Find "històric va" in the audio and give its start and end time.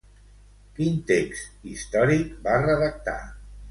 1.75-2.61